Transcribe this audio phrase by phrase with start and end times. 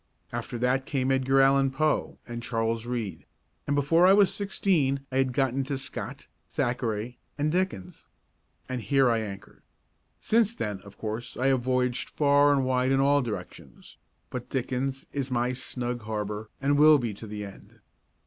[0.33, 3.23] After that came Edgar Allan Poe and Charles Reade;
[3.67, 8.07] and before I was sixteen I had got into Scott, Thackeray and Dickens.
[8.67, 9.61] And here I anchored.
[10.19, 13.97] Since then, of course, I have voyaged far and wide in all directions,
[14.31, 17.79] but Dickens is my snug harbour, and will be to the end.